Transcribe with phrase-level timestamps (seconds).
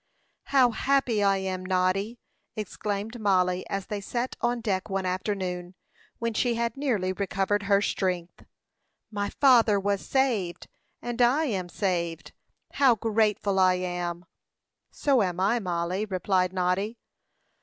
[0.45, 2.17] "How happy I am, Noddy!"
[2.55, 5.75] exclaimed Mollie, as they sat on deck one afternoon,
[6.17, 8.43] when she had nearly recovered her strength.
[9.11, 10.67] "My father was saved,
[11.03, 12.31] and I am saved.
[12.73, 14.25] How grateful I am!"
[14.89, 16.97] "So am I, Mollie," replied Noddy.